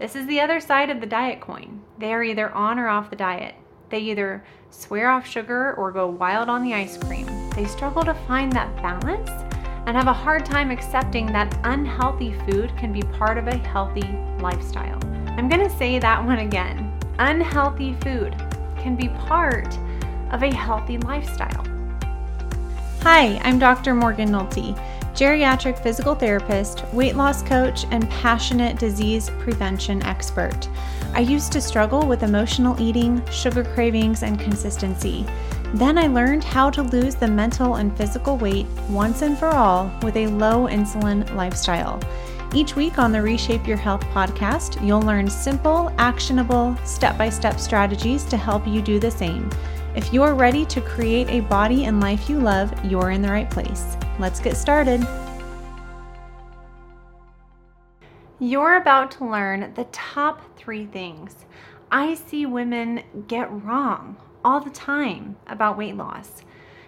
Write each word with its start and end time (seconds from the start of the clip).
This 0.00 0.16
is 0.16 0.26
the 0.26 0.40
other 0.40 0.60
side 0.60 0.88
of 0.88 0.98
the 0.98 1.06
diet 1.06 1.42
coin. 1.42 1.82
They 1.98 2.14
are 2.14 2.22
either 2.22 2.50
on 2.52 2.78
or 2.78 2.88
off 2.88 3.10
the 3.10 3.16
diet. 3.16 3.54
They 3.90 3.98
either 3.98 4.42
swear 4.70 5.10
off 5.10 5.26
sugar 5.26 5.74
or 5.74 5.92
go 5.92 6.08
wild 6.08 6.48
on 6.48 6.64
the 6.64 6.72
ice 6.72 6.96
cream. 6.96 7.26
They 7.50 7.66
struggle 7.66 8.02
to 8.04 8.14
find 8.26 8.50
that 8.54 8.74
balance 8.76 9.28
and 9.84 9.94
have 9.94 10.06
a 10.06 10.12
hard 10.14 10.46
time 10.46 10.70
accepting 10.70 11.26
that 11.26 11.54
unhealthy 11.64 12.32
food 12.46 12.74
can 12.78 12.94
be 12.94 13.02
part 13.02 13.36
of 13.36 13.46
a 13.46 13.58
healthy 13.58 14.08
lifestyle. 14.40 14.98
I'm 15.36 15.50
gonna 15.50 15.68
say 15.76 15.98
that 15.98 16.24
one 16.24 16.38
again. 16.38 16.98
Unhealthy 17.18 17.92
food 18.00 18.34
can 18.78 18.96
be 18.96 19.10
part 19.26 19.76
of 20.30 20.42
a 20.42 20.54
healthy 20.54 20.96
lifestyle. 20.96 21.66
Hi, 23.02 23.38
I'm 23.44 23.58
Dr. 23.58 23.92
Morgan 23.94 24.30
Nolte, 24.30 24.74
geriatric 25.14 25.82
physical 25.82 26.14
therapist, 26.14 26.84
weight 26.92 27.16
loss 27.16 27.42
coach, 27.42 27.84
and 27.90 28.08
passionate 28.10 28.78
disease 28.78 29.30
prevention 29.40 30.02
expert. 30.04 30.68
I 31.14 31.20
used 31.20 31.52
to 31.52 31.60
struggle 31.60 32.06
with 32.06 32.22
emotional 32.22 32.80
eating, 32.80 33.24
sugar 33.30 33.64
cravings, 33.64 34.22
and 34.22 34.38
consistency. 34.38 35.26
Then 35.74 35.98
I 35.98 36.06
learned 36.06 36.44
how 36.44 36.70
to 36.70 36.82
lose 36.82 37.14
the 37.14 37.28
mental 37.28 37.76
and 37.76 37.96
physical 37.96 38.36
weight 38.36 38.66
once 38.88 39.22
and 39.22 39.38
for 39.38 39.48
all 39.48 39.92
with 40.02 40.16
a 40.16 40.26
low 40.26 40.66
insulin 40.66 41.32
lifestyle. 41.34 42.00
Each 42.52 42.74
week 42.74 42.98
on 42.98 43.12
the 43.12 43.22
Reshape 43.22 43.68
Your 43.68 43.76
Health 43.76 44.02
podcast, 44.06 44.84
you'll 44.84 45.02
learn 45.02 45.30
simple, 45.30 45.94
actionable, 45.98 46.76
step 46.84 47.16
by 47.16 47.30
step 47.30 47.60
strategies 47.60 48.24
to 48.24 48.36
help 48.36 48.66
you 48.66 48.82
do 48.82 48.98
the 48.98 49.10
same. 49.10 49.48
If 49.94 50.12
you're 50.12 50.34
ready 50.34 50.64
to 50.66 50.80
create 50.80 51.28
a 51.28 51.40
body 51.40 51.84
and 51.84 52.00
life 52.00 52.28
you 52.28 52.38
love, 52.40 52.72
you're 52.84 53.10
in 53.10 53.22
the 53.22 53.30
right 53.30 53.50
place. 53.50 53.96
Let's 54.20 54.38
get 54.38 54.54
started. 54.54 55.00
You're 58.38 58.76
about 58.76 59.10
to 59.12 59.24
learn 59.24 59.72
the 59.74 59.84
top 59.92 60.42
three 60.58 60.84
things 60.84 61.34
I 61.90 62.14
see 62.14 62.44
women 62.44 63.02
get 63.28 63.50
wrong 63.64 64.18
all 64.44 64.60
the 64.60 64.68
time 64.68 65.36
about 65.46 65.78
weight 65.78 65.96
loss. 65.96 66.42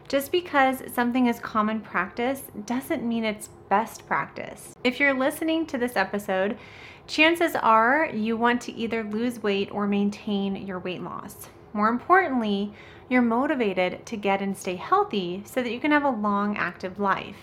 Just 0.09 0.31
because 0.31 0.83
something 0.93 1.27
is 1.27 1.41
common 1.41 1.81
practice 1.81 2.43
doesn't 2.67 3.03
mean 3.03 3.25
it's 3.25 3.49
best 3.71 4.07
practice. 4.07 4.75
If 4.85 5.01
you're 5.01 5.19
listening 5.19 5.65
to 5.69 5.79
this 5.79 5.97
episode, 5.97 6.59
chances 7.07 7.57
are 7.57 8.11
you 8.13 8.37
want 8.37 8.61
to 8.63 8.75
either 8.75 9.05
lose 9.05 9.43
weight 9.43 9.71
or 9.73 9.87
maintain 9.87 10.55
your 10.67 10.81
weight 10.81 11.03
loss. 11.03 11.49
More 11.73 11.89
importantly, 11.89 12.73
you're 13.09 13.23
motivated 13.23 14.05
to 14.07 14.17
get 14.17 14.43
and 14.43 14.57
stay 14.57 14.77
healthy 14.77 15.43
so 15.47 15.63
that 15.63 15.73
you 15.73 15.81
can 15.81 15.91
have 15.91 16.05
a 16.05 16.11
long, 16.11 16.57
active 16.57 16.99
life. 16.99 17.37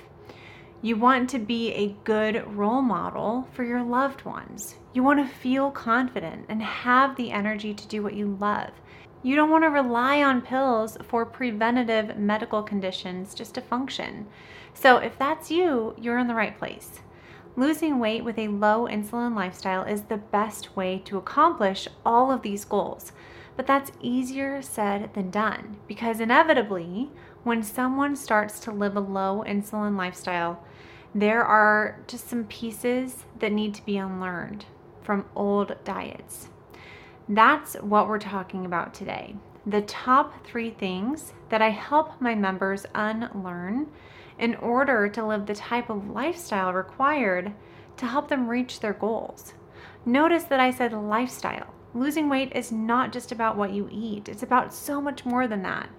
You 0.82 0.96
want 0.96 1.30
to 1.32 1.40
be 1.40 1.74
a 1.74 1.96
good 2.06 2.48
role 2.56 2.82
model 2.82 3.48
for 3.54 3.64
your 3.64 3.84
loved 3.84 4.24
ones. 4.24 4.76
You 4.94 5.04
want 5.04 5.20
to 5.20 5.36
feel 5.36 5.72
confident 5.72 6.46
and 6.48 6.62
have 6.64 7.16
the 7.16 7.32
energy 7.32 7.74
to 7.74 7.88
do 7.88 8.02
what 8.02 8.14
you 8.14 8.38
love. 8.40 8.72
You 9.22 9.36
don't 9.36 9.50
want 9.50 9.66
to 9.66 9.70
rely 9.70 10.24
on 10.24 10.42
pills 10.42 10.98
for 11.04 11.26
preventative 11.26 12.18
medical 12.18 12.64
conditions 12.64 13.36
just 13.36 13.56
to 13.56 13.62
function. 13.62 14.28
So, 14.74 14.98
if 14.98 15.18
that's 15.20 15.52
you, 15.52 15.94
you're 16.00 16.18
in 16.18 16.28
the 16.28 16.36
right 16.36 16.58
place. 16.58 17.02
Losing 17.58 18.00
weight 18.00 18.24
with 18.24 18.40
a 18.40 18.48
low 18.48 18.88
insulin 18.88 19.36
lifestyle 19.36 19.84
is 19.84 20.04
the 20.04 20.16
best 20.16 20.78
way 20.78 21.02
to 21.04 21.18
accomplish 21.18 21.90
all 22.06 22.32
of 22.32 22.42
these 22.42 22.64
goals. 22.64 23.12
But 23.60 23.68
that's 23.68 23.92
easier 24.00 24.62
said 24.62 25.14
than 25.16 25.32
done 25.32 25.80
because 25.86 26.22
inevitably, 26.22 27.12
when 27.44 27.62
someone 27.62 28.16
starts 28.16 28.58
to 28.62 28.72
live 28.72 28.96
a 28.96 29.02
low 29.02 29.44
insulin 29.46 29.98
lifestyle, 29.98 30.64
there 31.14 31.44
are 31.44 32.00
just 32.08 32.30
some 32.30 32.46
pieces 32.46 33.26
that 33.40 33.52
need 33.52 33.74
to 33.74 33.86
be 33.86 33.98
unlearned 33.98 34.64
from 35.02 35.26
old 35.36 35.76
diets. 35.84 36.48
That's 37.28 37.74
what 37.82 38.08
we're 38.08 38.18
talking 38.18 38.66
about 38.66 38.94
today. 38.94 39.36
The 39.66 39.82
top 39.82 40.46
three 40.46 40.70
things 40.70 41.34
that 41.50 41.62
I 41.62 41.72
help 41.72 42.22
my 42.22 42.36
members 42.36 42.86
unlearn 42.96 43.92
in 44.38 44.56
order 44.56 45.10
to 45.10 45.26
live 45.26 45.48
the 45.48 45.56
type 45.56 45.90
of 45.90 46.10
lifestyle 46.10 46.72
required 46.72 47.52
to 47.98 48.06
help 48.08 48.30
them 48.30 48.48
reach 48.48 48.80
their 48.80 48.94
goals. 48.94 49.54
Notice 50.06 50.46
that 50.46 50.62
I 50.62 50.72
said 50.72 50.94
lifestyle. 50.94 51.74
Losing 51.94 52.30
weight 52.30 52.52
is 52.56 52.72
not 52.72 53.12
just 53.12 53.32
about 53.32 53.58
what 53.58 53.74
you 53.74 53.90
eat, 53.92 54.30
it's 54.30 54.44
about 54.44 54.74
so 54.74 55.02
much 55.02 55.26
more 55.26 55.48
than 55.48 55.64
that. 55.64 55.90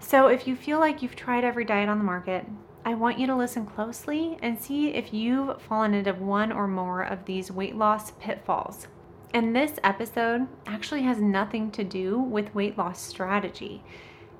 So, 0.00 0.28
if 0.28 0.46
you 0.46 0.54
feel 0.56 0.78
like 0.78 1.02
you've 1.02 1.16
tried 1.16 1.44
every 1.44 1.64
diet 1.64 1.88
on 1.88 1.98
the 1.98 2.04
market, 2.04 2.46
I 2.84 2.94
want 2.94 3.18
you 3.18 3.26
to 3.26 3.36
listen 3.36 3.66
closely 3.66 4.38
and 4.40 4.58
see 4.58 4.94
if 4.94 5.12
you've 5.12 5.60
fallen 5.60 5.94
into 5.94 6.14
one 6.14 6.52
or 6.52 6.66
more 6.66 7.02
of 7.02 7.24
these 7.24 7.50
weight 7.50 7.76
loss 7.76 8.12
pitfalls. 8.12 8.86
And 9.34 9.54
this 9.54 9.78
episode 9.84 10.48
actually 10.66 11.02
has 11.02 11.20
nothing 11.20 11.70
to 11.72 11.84
do 11.84 12.18
with 12.18 12.54
weight 12.54 12.78
loss 12.78 13.00
strategy. 13.00 13.82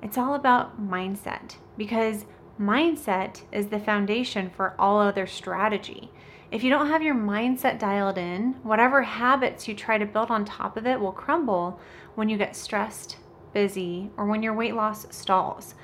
It's 0.01 0.17
all 0.17 0.33
about 0.33 0.81
mindset 0.81 1.57
because 1.77 2.25
mindset 2.59 3.43
is 3.51 3.67
the 3.67 3.79
foundation 3.79 4.49
for 4.49 4.73
all 4.79 4.99
other 4.99 5.27
strategy. 5.27 6.11
If 6.51 6.63
you 6.63 6.71
don't 6.71 6.87
have 6.87 7.03
your 7.03 7.13
mindset 7.13 7.77
dialed 7.77 8.17
in, 8.17 8.55
whatever 8.63 9.03
habits 9.03 9.67
you 9.67 9.75
try 9.75 9.99
to 9.99 10.05
build 10.07 10.31
on 10.31 10.45
top 10.45 10.77
of 10.77 10.87
it 10.87 10.99
will 10.99 11.11
crumble 11.11 11.79
when 12.15 12.27
you 12.27 12.37
get 12.37 12.55
stressed, 12.55 13.17
busy, 13.53 14.09
or 14.17 14.25
when 14.25 14.41
your 14.41 14.55
weight 14.55 14.73
loss 14.73 15.05
stalls. 15.15 15.75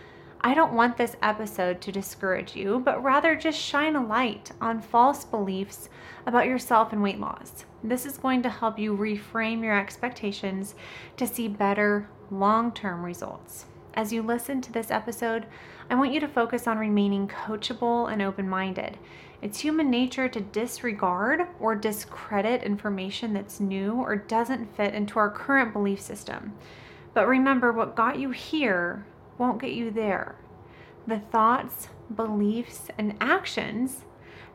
I 0.41 0.55
don't 0.55 0.73
want 0.73 0.97
this 0.97 1.15
episode 1.21 1.81
to 1.81 1.91
discourage 1.91 2.55
you, 2.55 2.81
but 2.83 3.03
rather 3.03 3.35
just 3.35 3.59
shine 3.59 3.95
a 3.95 4.03
light 4.03 4.51
on 4.59 4.81
false 4.81 5.23
beliefs 5.23 5.87
about 6.25 6.47
yourself 6.47 6.91
and 6.91 7.03
weight 7.03 7.19
loss. 7.19 7.65
This 7.83 8.03
is 8.07 8.17
going 8.17 8.41
to 8.41 8.49
help 8.49 8.79
you 8.79 8.97
reframe 8.97 9.63
your 9.63 9.79
expectations 9.79 10.73
to 11.17 11.27
see 11.27 11.47
better 11.47 12.09
long 12.31 12.71
term 12.71 13.03
results. 13.03 13.67
As 13.95 14.11
you 14.11 14.21
listen 14.21 14.59
to 14.59 14.73
this 14.73 14.91
episode, 14.91 15.45
I 15.89 15.95
want 15.95 16.11
you 16.11 16.19
to 16.19 16.27
focus 16.27 16.67
on 16.67 16.77
remaining 16.77 17.29
coachable 17.29 18.11
and 18.11 18.21
open 18.21 18.49
minded. 18.49 18.97
It's 19.41 19.61
human 19.61 19.89
nature 19.89 20.27
to 20.27 20.41
disregard 20.41 21.43
or 21.61 21.75
discredit 21.75 22.61
information 22.63 23.31
that's 23.31 23.61
new 23.61 23.93
or 23.93 24.17
doesn't 24.17 24.75
fit 24.75 24.93
into 24.93 25.17
our 25.17 25.29
current 25.29 25.71
belief 25.71 26.01
system. 26.01 26.53
But 27.13 27.25
remember, 27.29 27.71
what 27.71 27.95
got 27.95 28.19
you 28.19 28.31
here 28.31 29.05
won't 29.37 29.61
get 29.61 29.71
you 29.71 29.91
there. 29.91 30.35
The 31.07 31.19
thoughts, 31.19 31.87
beliefs, 32.13 32.89
and 32.97 33.15
actions 33.21 34.03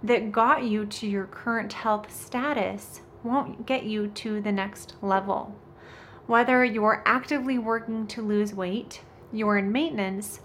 that 0.03 0.33
got 0.33 0.65
you 0.65 0.85
to 0.85 1.07
your 1.07 1.25
current 1.25 1.73
health 1.73 2.15
status 2.15 3.01
won't 3.23 3.65
get 3.65 3.85
you 3.85 4.09
to 4.09 4.43
the 4.43 4.53
next 4.53 4.97
level. 5.01 5.57
Whether 6.27 6.63
you're 6.63 7.03
actively 7.07 7.57
working 7.57 8.07
to 8.09 8.21
lose 8.21 8.55
weight, 8.55 9.01
you're 9.33 9.59
in 9.59 9.73
maintenance, 9.73 10.41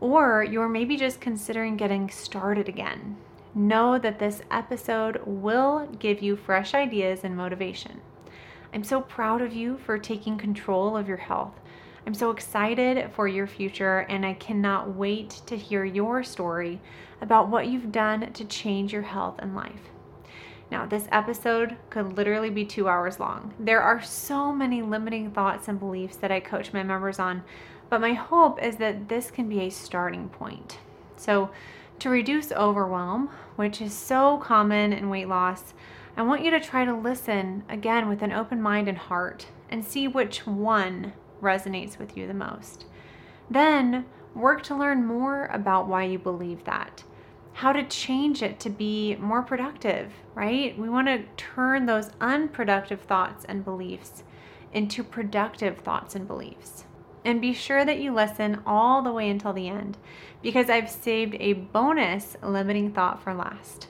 or 0.00 0.44
you're 0.44 0.68
maybe 0.68 0.96
just 0.96 1.20
considering 1.20 1.76
getting 1.76 2.10
started 2.10 2.68
again, 2.68 3.16
know 3.54 3.98
that 3.98 4.18
this 4.18 4.42
episode 4.50 5.20
will 5.24 5.86
give 5.98 6.22
you 6.22 6.36
fresh 6.36 6.74
ideas 6.74 7.20
and 7.24 7.36
motivation. 7.36 8.00
I'm 8.74 8.84
so 8.84 9.00
proud 9.00 9.42
of 9.42 9.54
you 9.54 9.78
for 9.78 9.98
taking 9.98 10.36
control 10.36 10.96
of 10.96 11.08
your 11.08 11.16
health 11.16 11.58
I'm 12.06 12.14
so 12.14 12.30
excited 12.30 13.10
for 13.14 13.26
your 13.26 13.48
future, 13.48 14.06
and 14.08 14.24
I 14.24 14.34
cannot 14.34 14.94
wait 14.94 15.42
to 15.46 15.56
hear 15.56 15.84
your 15.84 16.22
story 16.22 16.80
about 17.20 17.48
what 17.48 17.66
you've 17.66 17.90
done 17.90 18.32
to 18.32 18.44
change 18.44 18.92
your 18.92 19.02
health 19.02 19.40
and 19.40 19.56
life. 19.56 19.90
Now, 20.70 20.86
this 20.86 21.08
episode 21.10 21.76
could 21.90 22.16
literally 22.16 22.50
be 22.50 22.64
two 22.64 22.88
hours 22.88 23.18
long. 23.18 23.54
There 23.58 23.82
are 23.82 24.00
so 24.00 24.52
many 24.52 24.82
limiting 24.82 25.32
thoughts 25.32 25.66
and 25.66 25.80
beliefs 25.80 26.16
that 26.18 26.30
I 26.30 26.38
coach 26.38 26.72
my 26.72 26.84
members 26.84 27.18
on, 27.18 27.42
but 27.88 28.00
my 28.00 28.12
hope 28.14 28.62
is 28.62 28.76
that 28.76 29.08
this 29.08 29.30
can 29.30 29.48
be 29.48 29.60
a 29.60 29.70
starting 29.70 30.28
point. 30.28 30.78
So, 31.16 31.50
to 32.00 32.10
reduce 32.10 32.52
overwhelm, 32.52 33.30
which 33.56 33.80
is 33.80 33.94
so 33.94 34.36
common 34.38 34.92
in 34.92 35.08
weight 35.08 35.28
loss, 35.28 35.72
I 36.16 36.22
want 36.22 36.42
you 36.42 36.50
to 36.50 36.60
try 36.60 36.84
to 36.84 36.94
listen 36.94 37.62
again 37.68 38.08
with 38.08 38.22
an 38.22 38.32
open 38.32 38.60
mind 38.60 38.88
and 38.88 38.96
heart 38.96 39.46
and 39.68 39.84
see 39.84 40.08
which 40.08 40.46
one 40.46 41.12
resonates 41.42 41.98
with 41.98 42.16
you 42.16 42.26
the 42.26 42.34
most. 42.34 42.86
Then 43.50 44.06
work 44.34 44.62
to 44.64 44.74
learn 44.74 45.04
more 45.04 45.46
about 45.46 45.88
why 45.88 46.04
you 46.04 46.18
believe 46.18 46.64
that, 46.64 47.04
how 47.52 47.72
to 47.72 47.84
change 47.84 48.42
it 48.42 48.58
to 48.60 48.70
be 48.70 49.16
more 49.16 49.42
productive, 49.42 50.12
right? 50.34 50.76
We 50.78 50.88
want 50.88 51.08
to 51.08 51.24
turn 51.36 51.86
those 51.86 52.10
unproductive 52.20 53.02
thoughts 53.02 53.44
and 53.46 53.64
beliefs 53.64 54.24
into 54.72 55.04
productive 55.04 55.78
thoughts 55.78 56.14
and 56.14 56.26
beliefs. 56.26 56.85
And 57.26 57.40
be 57.40 57.52
sure 57.52 57.84
that 57.84 57.98
you 57.98 58.14
listen 58.14 58.62
all 58.64 59.02
the 59.02 59.10
way 59.10 59.28
until 59.28 59.52
the 59.52 59.68
end 59.68 59.98
because 60.42 60.70
I've 60.70 60.88
saved 60.88 61.34
a 61.40 61.54
bonus 61.54 62.36
limiting 62.40 62.92
thought 62.92 63.20
for 63.20 63.34
last. 63.34 63.88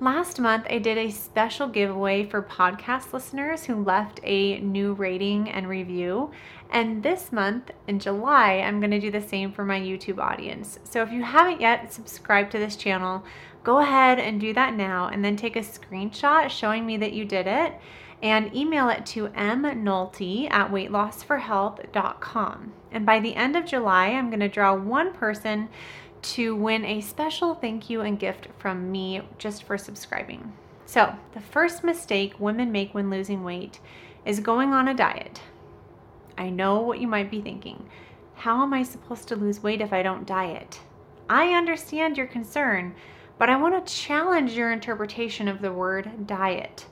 Last 0.00 0.40
month, 0.40 0.66
I 0.68 0.78
did 0.78 0.98
a 0.98 1.12
special 1.12 1.68
giveaway 1.68 2.24
for 2.24 2.42
podcast 2.42 3.12
listeners 3.12 3.66
who 3.66 3.84
left 3.84 4.18
a 4.24 4.58
new 4.58 4.94
rating 4.94 5.48
and 5.48 5.68
review. 5.68 6.32
And 6.70 7.04
this 7.04 7.30
month, 7.30 7.70
in 7.86 8.00
July, 8.00 8.54
I'm 8.54 8.80
going 8.80 8.90
to 8.90 8.98
do 8.98 9.12
the 9.12 9.20
same 9.20 9.52
for 9.52 9.64
my 9.64 9.78
YouTube 9.78 10.18
audience. 10.18 10.80
So 10.82 11.02
if 11.02 11.12
you 11.12 11.22
haven't 11.22 11.60
yet 11.60 11.92
subscribed 11.92 12.50
to 12.50 12.58
this 12.58 12.74
channel, 12.74 13.22
go 13.62 13.78
ahead 13.78 14.18
and 14.18 14.40
do 14.40 14.52
that 14.54 14.74
now 14.74 15.06
and 15.06 15.24
then 15.24 15.36
take 15.36 15.54
a 15.54 15.60
screenshot 15.60 16.50
showing 16.50 16.84
me 16.84 16.96
that 16.96 17.12
you 17.12 17.24
did 17.24 17.46
it 17.46 17.74
and 18.22 18.54
email 18.54 18.88
it 18.88 19.06
to 19.06 19.28
mnolte 19.28 20.50
at 20.50 20.70
weightlossforhealth.com. 20.70 22.72
And 22.92 23.06
by 23.06 23.20
the 23.20 23.34
end 23.34 23.56
of 23.56 23.64
July, 23.64 24.08
I'm 24.08 24.28
going 24.28 24.40
to 24.40 24.48
draw 24.48 24.74
one 24.74 25.12
person 25.12 25.68
to 26.22 26.54
win 26.54 26.84
a 26.84 27.00
special 27.00 27.54
thank 27.54 27.88
you 27.88 28.02
and 28.02 28.18
gift 28.18 28.48
from 28.58 28.92
me 28.92 29.22
just 29.38 29.62
for 29.62 29.78
subscribing. 29.78 30.52
So, 30.84 31.14
the 31.32 31.40
first 31.40 31.84
mistake 31.84 32.38
women 32.38 32.72
make 32.72 32.92
when 32.92 33.10
losing 33.10 33.44
weight 33.44 33.78
is 34.24 34.40
going 34.40 34.72
on 34.72 34.88
a 34.88 34.94
diet. 34.94 35.40
I 36.36 36.50
know 36.50 36.80
what 36.80 37.00
you 37.00 37.06
might 37.06 37.30
be 37.30 37.40
thinking. 37.40 37.88
How 38.34 38.62
am 38.62 38.74
I 38.74 38.82
supposed 38.82 39.28
to 39.28 39.36
lose 39.36 39.62
weight 39.62 39.80
if 39.80 39.92
I 39.92 40.02
don't 40.02 40.26
diet? 40.26 40.80
I 41.28 41.52
understand 41.52 42.16
your 42.16 42.26
concern, 42.26 42.94
but 43.38 43.48
I 43.48 43.56
want 43.56 43.86
to 43.86 43.94
challenge 43.94 44.52
your 44.52 44.72
interpretation 44.72 45.46
of 45.46 45.62
the 45.62 45.72
word 45.72 46.26
diet. 46.26 46.86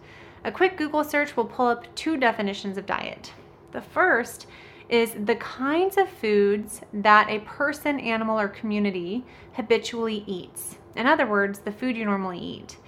A 0.49 0.51
quick 0.51 0.79
Google 0.79 1.05
search 1.05 1.37
will 1.37 1.45
pull 1.45 1.67
up 1.67 1.95
two 1.95 2.17
definitions 2.17 2.79
of 2.79 2.87
diet. 2.87 3.35
The 3.73 3.83
first 3.83 4.47
is 4.89 5.13
the 5.13 5.37
kinds 5.37 5.99
of 5.99 6.09
foods 6.09 6.81
that 6.91 7.29
a 7.29 7.41
person, 7.41 8.01
animal, 8.01 8.41
or 8.41 8.49
community 8.49 9.27
habitually 9.53 10.25
eats. 10.27 10.79
In 10.97 11.07
other 11.07 11.27
words, 11.27 11.59
the 11.59 11.71
food 11.71 11.99
you 11.99 12.07
normally 12.07 12.39
eat. 12.39 12.79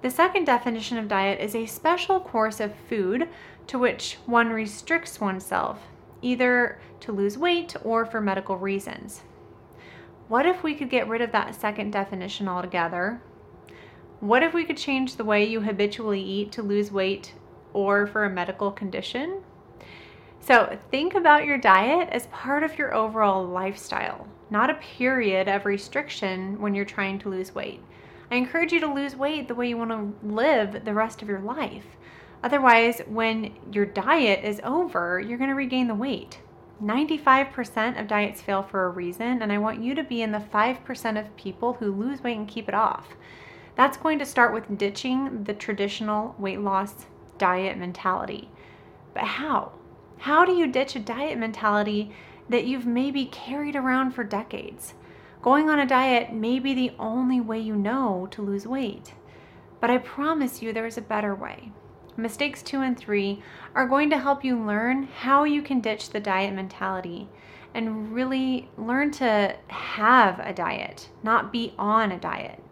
The 0.00 0.08
second 0.08 0.46
definition 0.46 0.96
of 0.96 1.08
diet 1.08 1.40
is 1.40 1.54
a 1.54 1.66
special 1.66 2.20
course 2.20 2.58
of 2.58 2.74
food 2.88 3.28
to 3.66 3.78
which 3.78 4.16
one 4.24 4.48
restricts 4.48 5.20
oneself, 5.20 5.88
either 6.22 6.80
to 7.00 7.12
lose 7.12 7.36
weight 7.36 7.76
or 7.84 8.06
for 8.06 8.22
medical 8.22 8.56
reasons. 8.56 9.20
What 10.28 10.46
if 10.46 10.62
we 10.62 10.74
could 10.74 10.88
get 10.88 11.06
rid 11.06 11.20
of 11.20 11.32
that 11.32 11.54
second 11.54 11.90
definition 11.90 12.48
altogether? 12.48 13.20
What 14.20 14.42
if 14.42 14.52
we 14.52 14.66
could 14.66 14.76
change 14.76 15.16
the 15.16 15.24
way 15.24 15.46
you 15.46 15.62
habitually 15.62 16.20
eat 16.20 16.52
to 16.52 16.62
lose 16.62 16.92
weight 16.92 17.32
or 17.72 18.06
for 18.06 18.24
a 18.24 18.30
medical 18.30 18.70
condition? 18.70 19.42
So, 20.40 20.78
think 20.90 21.14
about 21.14 21.46
your 21.46 21.56
diet 21.56 22.10
as 22.12 22.26
part 22.26 22.62
of 22.62 22.76
your 22.76 22.94
overall 22.94 23.46
lifestyle, 23.46 24.28
not 24.50 24.68
a 24.68 24.74
period 24.74 25.48
of 25.48 25.64
restriction 25.64 26.60
when 26.60 26.74
you're 26.74 26.84
trying 26.84 27.18
to 27.20 27.30
lose 27.30 27.54
weight. 27.54 27.80
I 28.30 28.34
encourage 28.34 28.74
you 28.74 28.80
to 28.80 28.92
lose 28.92 29.16
weight 29.16 29.48
the 29.48 29.54
way 29.54 29.70
you 29.70 29.78
want 29.78 29.90
to 29.90 30.26
live 30.26 30.84
the 30.84 30.92
rest 30.92 31.22
of 31.22 31.28
your 31.28 31.40
life. 31.40 31.86
Otherwise, 32.42 33.00
when 33.06 33.54
your 33.72 33.86
diet 33.86 34.44
is 34.44 34.60
over, 34.64 35.18
you're 35.18 35.38
going 35.38 35.48
to 35.48 35.56
regain 35.56 35.88
the 35.88 35.94
weight. 35.94 36.40
95% 36.82 37.98
of 37.98 38.06
diets 38.06 38.42
fail 38.42 38.62
for 38.62 38.84
a 38.84 38.90
reason, 38.90 39.40
and 39.40 39.50
I 39.50 39.56
want 39.56 39.82
you 39.82 39.94
to 39.94 40.04
be 40.04 40.20
in 40.20 40.32
the 40.32 40.40
5% 40.40 41.18
of 41.18 41.36
people 41.36 41.72
who 41.74 41.90
lose 41.90 42.22
weight 42.22 42.36
and 42.36 42.46
keep 42.46 42.68
it 42.68 42.74
off. 42.74 43.08
That's 43.80 43.96
going 43.96 44.18
to 44.18 44.26
start 44.26 44.52
with 44.52 44.76
ditching 44.76 45.44
the 45.44 45.54
traditional 45.54 46.34
weight 46.38 46.60
loss 46.60 47.06
diet 47.38 47.78
mentality. 47.78 48.50
But 49.14 49.22
how? 49.22 49.72
How 50.18 50.44
do 50.44 50.52
you 50.52 50.66
ditch 50.66 50.96
a 50.96 51.00
diet 51.00 51.38
mentality 51.38 52.14
that 52.50 52.66
you've 52.66 52.84
maybe 52.84 53.24
carried 53.24 53.76
around 53.76 54.10
for 54.10 54.22
decades? 54.22 54.92
Going 55.40 55.70
on 55.70 55.80
a 55.80 55.86
diet 55.86 56.30
may 56.30 56.58
be 56.58 56.74
the 56.74 56.92
only 56.98 57.40
way 57.40 57.58
you 57.58 57.74
know 57.74 58.28
to 58.32 58.42
lose 58.42 58.66
weight, 58.66 59.14
but 59.80 59.88
I 59.88 59.96
promise 59.96 60.60
you 60.60 60.74
there 60.74 60.84
is 60.84 60.98
a 60.98 61.00
better 61.00 61.34
way. 61.34 61.72
Mistakes 62.18 62.62
two 62.62 62.82
and 62.82 62.98
three 62.98 63.42
are 63.74 63.88
going 63.88 64.10
to 64.10 64.18
help 64.18 64.44
you 64.44 64.62
learn 64.62 65.04
how 65.04 65.44
you 65.44 65.62
can 65.62 65.80
ditch 65.80 66.10
the 66.10 66.20
diet 66.20 66.52
mentality 66.52 67.30
and 67.72 68.12
really 68.12 68.68
learn 68.76 69.10
to 69.12 69.56
have 69.68 70.38
a 70.40 70.52
diet, 70.52 71.08
not 71.22 71.50
be 71.50 71.72
on 71.78 72.12
a 72.12 72.18
diet. 72.18 72.62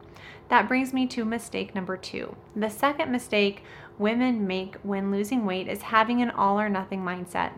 That 0.48 0.68
brings 0.68 0.92
me 0.92 1.06
to 1.08 1.24
mistake 1.24 1.74
number 1.74 1.96
two. 1.96 2.36
The 2.56 2.70
second 2.70 3.12
mistake 3.12 3.62
women 3.98 4.46
make 4.46 4.76
when 4.76 5.10
losing 5.10 5.44
weight 5.44 5.68
is 5.68 5.82
having 5.82 6.22
an 6.22 6.30
all 6.30 6.58
or 6.58 6.68
nothing 6.68 7.02
mindset. 7.02 7.52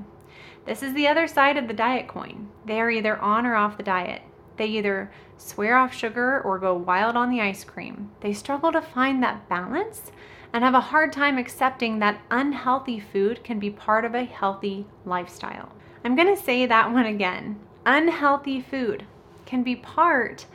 This 0.66 0.82
is 0.82 0.94
the 0.94 1.08
other 1.08 1.26
side 1.26 1.56
of 1.56 1.68
the 1.68 1.74
diet 1.74 2.08
coin. 2.08 2.48
They 2.66 2.80
are 2.80 2.90
either 2.90 3.18
on 3.18 3.46
or 3.46 3.54
off 3.54 3.76
the 3.76 3.82
diet. 3.82 4.22
They 4.56 4.66
either 4.66 5.10
swear 5.36 5.76
off 5.76 5.94
sugar 5.94 6.40
or 6.42 6.58
go 6.58 6.74
wild 6.74 7.16
on 7.16 7.30
the 7.30 7.40
ice 7.40 7.64
cream. 7.64 8.10
They 8.20 8.32
struggle 8.32 8.72
to 8.72 8.82
find 8.82 9.22
that 9.22 9.48
balance 9.48 10.12
and 10.52 10.64
have 10.64 10.74
a 10.74 10.80
hard 10.80 11.12
time 11.12 11.38
accepting 11.38 11.98
that 12.00 12.20
unhealthy 12.30 13.00
food 13.00 13.42
can 13.44 13.58
be 13.58 13.70
part 13.70 14.04
of 14.04 14.14
a 14.14 14.24
healthy 14.24 14.86
lifestyle. 15.04 15.72
I'm 16.04 16.16
to 16.16 16.36
say 16.36 16.66
that 16.66 16.92
one 16.92 17.06
again. 17.06 17.60
Unhealthy 17.86 18.60
food 18.60 19.06
can 19.46 19.62
be 19.62 19.76
part 19.76 20.46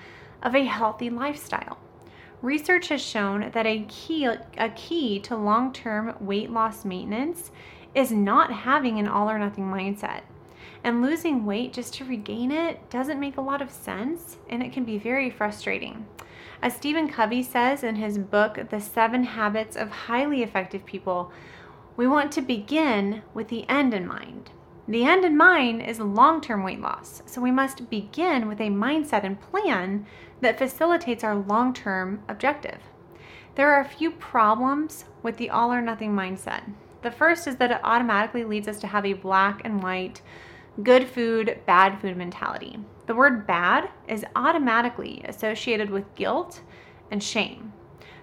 of 0.43 0.53
a 0.53 0.65
healthy 0.65 1.09
lifestyle. 1.09 1.77
Research 2.41 2.89
has 2.89 3.01
shown 3.01 3.51
that 3.51 3.65
a 3.65 3.85
key, 3.87 4.25
a 4.25 4.69
key 4.75 5.19
to 5.21 5.35
long 5.35 5.73
term 5.73 6.15
weight 6.19 6.49
loss 6.49 6.85
maintenance 6.85 7.51
is 7.93 8.11
not 8.11 8.51
having 8.51 8.99
an 8.99 9.07
all 9.07 9.29
or 9.29 9.39
nothing 9.39 9.65
mindset. 9.65 10.21
And 10.83 11.01
losing 11.01 11.45
weight 11.45 11.73
just 11.73 11.95
to 11.95 12.05
regain 12.05 12.51
it 12.51 12.89
doesn't 12.89 13.19
make 13.19 13.37
a 13.37 13.41
lot 13.41 13.61
of 13.61 13.71
sense 13.71 14.37
and 14.49 14.61
it 14.61 14.71
can 14.71 14.83
be 14.83 14.97
very 14.97 15.29
frustrating. 15.29 16.05
As 16.61 16.75
Stephen 16.75 17.09
Covey 17.09 17.43
says 17.43 17.83
in 17.83 17.95
his 17.95 18.17
book, 18.17 18.69
The 18.69 18.79
Seven 18.79 19.23
Habits 19.23 19.75
of 19.75 19.89
Highly 19.89 20.43
Effective 20.43 20.85
People, 20.85 21.31
we 21.97 22.07
want 22.07 22.31
to 22.33 22.41
begin 22.41 23.23
with 23.33 23.47
the 23.47 23.67
end 23.69 23.93
in 23.93 24.05
mind. 24.05 24.51
The 24.87 25.05
end 25.05 25.25
in 25.25 25.35
mind 25.35 25.81
is 25.81 25.99
long 25.99 26.41
term 26.41 26.63
weight 26.63 26.79
loss, 26.79 27.23
so 27.25 27.41
we 27.41 27.51
must 27.51 27.89
begin 27.89 28.47
with 28.47 28.59
a 28.59 28.69
mindset 28.69 29.23
and 29.23 29.41
plan 29.41 30.05
that 30.41 30.57
facilitates 30.57 31.23
our 31.23 31.35
long 31.35 31.73
term 31.73 32.21
objective. 32.27 32.79
There 33.55 33.71
are 33.71 33.81
a 33.81 33.87
few 33.87 34.11
problems 34.11 35.05
with 35.23 35.37
the 35.37 35.49
all 35.49 35.71
or 35.71 35.81
nothing 35.81 36.13
mindset. 36.13 36.61
The 37.01 37.11
first 37.11 37.47
is 37.47 37.55
that 37.57 37.71
it 37.71 37.79
automatically 37.83 38.43
leads 38.43 38.67
us 38.67 38.79
to 38.79 38.87
have 38.87 39.05
a 39.05 39.13
black 39.13 39.61
and 39.63 39.81
white 39.81 40.21
good 40.83 41.07
food, 41.07 41.59
bad 41.65 41.99
food 42.01 42.17
mentality. 42.17 42.77
The 43.05 43.15
word 43.15 43.47
bad 43.47 43.89
is 44.07 44.25
automatically 44.35 45.21
associated 45.25 45.89
with 45.89 46.15
guilt 46.15 46.61
and 47.11 47.23
shame. 47.23 47.71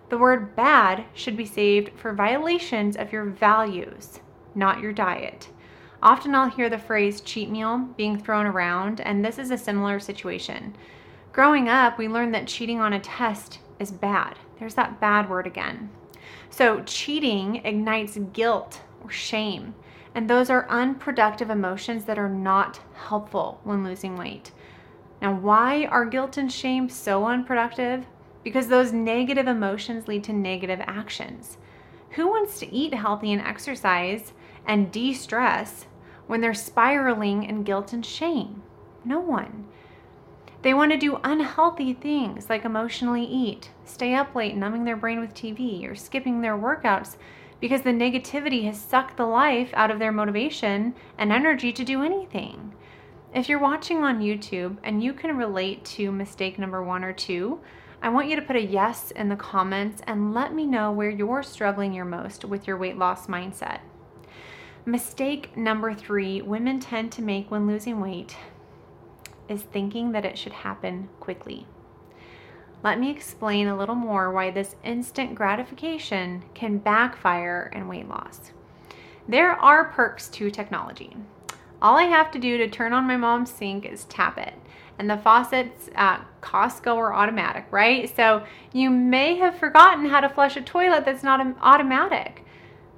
The 0.09 0.19
word 0.19 0.55
bad 0.55 1.07
should 1.15 1.37
be 1.37 1.47
saved 1.47 1.99
for 1.99 2.13
violations 2.13 2.97
of 2.97 3.13
your 3.13 3.25
values, 3.25 4.21
not 4.55 4.81
your 4.81 4.93
diet. 4.93 5.49
Often 6.03 6.35
I'll 6.35 6.51
hear 6.51 6.69
the 6.69 6.79
phrase 6.79 7.21
cheat 7.21 7.49
meal 7.49 7.79
being 7.97 8.19
thrown 8.19 8.45
around, 8.45 9.01
and 9.01 9.25
this 9.25 9.39
is 9.39 9.51
a 9.51 9.57
similar 9.57 10.01
situation. 10.01 10.77
Growing 11.33 11.67
up, 11.67 11.97
we 11.97 12.09
learned 12.09 12.35
that 12.35 12.47
cheating 12.47 12.79
on 12.79 12.93
a 12.93 13.01
test 13.01 13.59
is 13.79 13.91
bad. 13.91 14.39
There's 14.59 14.75
that 14.75 15.01
bad 15.01 15.31
word 15.31 15.47
again. 15.47 15.89
So, 16.51 16.83
cheating 16.83 17.63
ignites 17.65 18.19
guilt 18.35 18.83
or 19.03 19.11
shame. 19.11 19.75
And 20.15 20.29
those 20.29 20.51
are 20.51 20.69
unproductive 20.69 21.49
emotions 21.49 22.05
that 22.05 22.19
are 22.19 22.29
not 22.29 22.81
helpful 22.95 23.63
when 23.65 23.83
losing 23.83 24.19
weight. 24.19 24.53
Now, 25.23 25.33
why 25.33 25.87
are 25.87 26.05
guilt 26.05 26.37
and 26.37 26.53
shame 26.53 26.91
so 26.91 27.25
unproductive? 27.25 28.05
Because 28.45 28.69
those 28.69 28.93
negative 28.93 29.47
emotions 29.47 30.09
lead 30.09 30.25
to 30.25 30.35
negative 30.35 30.81
actions. 30.83 31.57
Who 32.11 32.29
wants 32.29 32.59
to 32.59 32.71
eat 32.71 32.93
healthy 32.93 33.33
and 33.33 33.41
exercise 33.41 34.35
and 34.67 34.93
de 34.93 35.15
stress 35.15 35.87
when 36.27 36.43
they're 36.43 36.53
spiraling 36.53 37.45
in 37.45 37.63
guilt 37.63 37.95
and 37.95 38.05
shame? 38.05 38.63
No 39.03 39.19
one. 39.19 39.67
They 40.63 40.75
want 40.75 40.93
to 40.93 40.97
do 40.97 41.19
unhealthy 41.25 41.93
things 41.93 42.49
like 42.49 42.65
emotionally 42.65 43.25
eat, 43.25 43.71
stay 43.85 44.15
up 44.15 44.35
late 44.35 44.57
numbing 44.57 44.85
their 44.85 44.97
brain 44.97 45.19
with 45.19 45.35
TV, 45.35 45.91
or 45.91 45.97
skipping 45.97 46.41
their 46.41 46.57
workouts 46.57 47.17
because 47.61 47.83
the 47.83 47.91
negativity 47.91 48.65
has 48.65 48.81
sucked 48.81 49.17
the 49.17 49.27
life 49.27 49.71
out 49.75 49.91
of 49.91 49.99
their 49.99 50.13
motivation 50.13 50.95
and 51.19 51.33
energy 51.33 51.73
to 51.73 51.85
do 51.85 52.03
anything. 52.03 52.75
If 53.35 53.49
you're 53.49 53.59
watching 53.59 54.05
on 54.05 54.21
YouTube 54.21 54.77
and 54.85 55.03
you 55.03 55.13
can 55.13 55.37
relate 55.37 55.85
to 55.87 56.13
mistake 56.13 56.59
number 56.59 56.83
one 56.83 57.03
or 57.03 57.13
two, 57.13 57.61
I 58.01 58.09
want 58.09 58.29
you 58.29 58.37
to 58.37 58.43
put 58.43 58.57
a 58.57 58.63
yes 58.63 59.11
in 59.13 59.29
the 59.29 59.37
comments 59.37 60.03
and 60.07 60.35
let 60.35 60.55
me 60.55 60.67
know 60.67 60.93
where 60.93 61.11
you're 61.11 61.43
struggling 61.43 61.93
your 61.93 62.05
most 62.05 62.45
with 62.45 62.67
your 62.67 62.77
weight 62.77 62.99
loss 62.99 63.27
mindset. 63.27 63.81
Mistake 64.85 65.57
number 65.57 65.95
three 65.95 66.43
women 66.43 66.81
tend 66.81 67.13
to 67.13 67.23
make 67.23 67.51
when 67.51 67.67
losing 67.67 68.01
weight 68.01 68.37
is 69.49 69.63
thinking 69.63 70.13
that 70.13 70.25
it 70.25 70.39
should 70.39 70.53
happen 70.53 71.09
quickly. 71.21 71.67
Let 72.83 72.99
me 72.99 73.11
explain 73.11 73.69
a 73.69 73.77
little 73.77 73.95
more 73.95 74.33
why 74.33 74.51
this 74.51 74.75
instant 74.83 75.37
gratification 75.37 76.43
can 76.53 76.79
backfire 76.79 77.71
in 77.73 77.87
weight 77.87 78.09
loss. 78.09 78.51
There 79.29 79.53
are 79.53 79.85
perks 79.85 80.29
to 80.31 80.51
technology. 80.51 81.17
All 81.81 81.97
I 81.97 82.05
have 82.05 82.33
to 82.33 82.41
do 82.41 82.59
to 82.59 82.69
turn 82.69 82.93
on 82.93 83.07
my 83.07 83.17
mom's 83.17 83.51
sink 83.51 83.87
is 83.87 84.05
tap 84.05 84.37
it. 84.37 84.55
And 84.99 85.09
the 85.09 85.17
faucets 85.17 85.91
at 85.95 86.25
Costco 86.41 86.97
are 86.97 87.15
automatic, 87.15 87.67
right? 87.71 88.15
So 88.15 88.45
you 88.73 88.91
may 88.91 89.37
have 89.37 89.59
forgotten 89.59 90.07
how 90.07 90.21
to 90.21 90.29
flush 90.29 90.57
a 90.57 90.61
toilet 90.61 91.05
that's 91.05 91.23
not 91.23 91.45
automatic. 91.61 92.45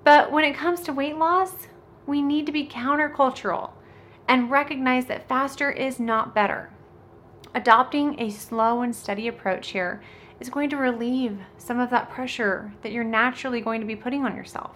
But 0.02 0.32
when 0.32 0.44
it 0.44 0.56
comes 0.56 0.80
to 0.82 0.92
weight 0.92 1.16
loss, 1.16 1.68
we 2.06 2.20
need 2.20 2.46
to 2.46 2.52
be 2.52 2.66
countercultural 2.66 3.70
and 4.28 4.50
recognize 4.50 5.06
that 5.06 5.28
faster 5.28 5.70
is 5.70 6.00
not 6.00 6.34
better. 6.34 6.70
Adopting 7.54 8.20
a 8.20 8.30
slow 8.30 8.82
and 8.82 8.94
steady 8.94 9.28
approach 9.28 9.68
here 9.70 10.02
is 10.40 10.50
going 10.50 10.68
to 10.70 10.76
relieve 10.76 11.38
some 11.56 11.78
of 11.78 11.90
that 11.90 12.10
pressure 12.10 12.72
that 12.82 12.92
you're 12.92 13.04
naturally 13.04 13.60
going 13.60 13.80
to 13.80 13.86
be 13.86 13.96
putting 13.96 14.24
on 14.24 14.34
yourself. 14.36 14.72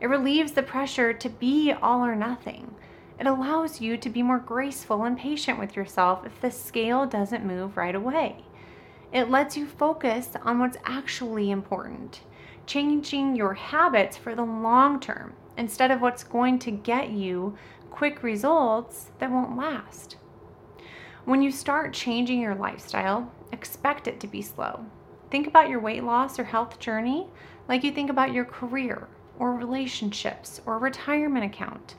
It 0.00 0.08
relieves 0.08 0.52
the 0.52 0.62
pressure 0.62 1.12
to 1.12 1.28
be 1.28 1.72
all 1.72 2.04
or 2.04 2.14
nothing. 2.14 2.74
It 3.18 3.26
allows 3.26 3.80
you 3.80 3.96
to 3.98 4.08
be 4.08 4.22
more 4.22 4.38
graceful 4.38 5.04
and 5.04 5.18
patient 5.18 5.58
with 5.58 5.76
yourself 5.76 6.24
if 6.24 6.40
the 6.40 6.50
scale 6.50 7.06
doesn't 7.06 7.44
move 7.44 7.76
right 7.76 7.94
away. 7.94 8.44
It 9.12 9.30
lets 9.30 9.56
you 9.56 9.66
focus 9.66 10.30
on 10.42 10.58
what's 10.58 10.78
actually 10.84 11.50
important, 11.50 12.20
changing 12.66 13.34
your 13.34 13.54
habits 13.54 14.16
for 14.16 14.34
the 14.34 14.44
long 14.44 15.00
term 15.00 15.34
instead 15.56 15.90
of 15.90 16.00
what's 16.00 16.24
going 16.24 16.58
to 16.60 16.70
get 16.70 17.10
you 17.10 17.56
quick 17.90 18.22
results 18.22 19.10
that 19.18 19.30
won't 19.30 19.56
last. 19.56 20.16
When 21.24 21.42
you 21.42 21.50
start 21.52 21.92
changing 21.92 22.40
your 22.40 22.54
lifestyle, 22.54 23.32
expect 23.52 24.08
it 24.08 24.20
to 24.20 24.26
be 24.26 24.42
slow. 24.42 24.86
Think 25.30 25.46
about 25.46 25.68
your 25.68 25.80
weight 25.80 26.02
loss 26.02 26.38
or 26.38 26.44
health 26.44 26.78
journey 26.78 27.28
like 27.68 27.84
you 27.84 27.92
think 27.92 28.10
about 28.10 28.32
your 28.32 28.44
career 28.44 29.08
or 29.38 29.54
relationships 29.54 30.60
or 30.66 30.78
retirement 30.78 31.44
account. 31.44 31.94